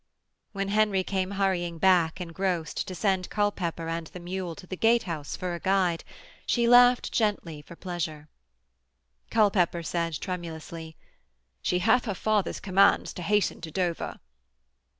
[0.51, 5.35] When Henry came hurrying back, engrossed, to send Culpepper and the mule to the gatehouse
[5.35, 6.03] for a guide,
[6.47, 8.27] she laughed gently for pleasure.
[9.29, 10.97] Culpepper said tremulously:
[11.61, 14.19] 'She hath her father's commands to hasten to Dover.'